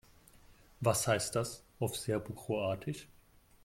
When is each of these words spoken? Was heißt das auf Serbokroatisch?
Was 0.79 1.07
heißt 1.07 1.35
das 1.35 1.63
auf 1.79 1.95
Serbokroatisch? 1.95 3.07